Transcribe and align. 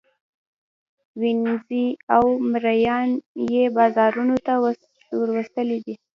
وینزې 1.19 1.85
او 2.15 2.23
مرییان 2.51 3.09
یې 3.53 3.63
بازارانو 3.77 4.37
ته 4.45 4.53
وروستلي 5.21 5.77
دي. 5.85 5.95